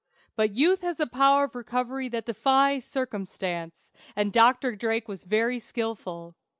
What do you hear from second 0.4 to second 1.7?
youth has a power of